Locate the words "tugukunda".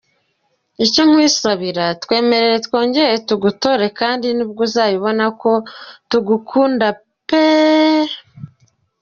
6.09-6.87